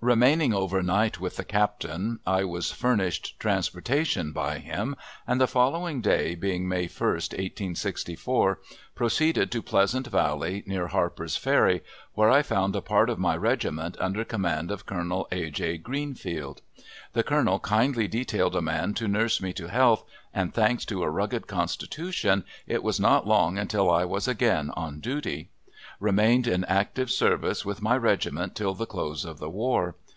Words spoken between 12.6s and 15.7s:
a part of my regiment, under command of Colonel A.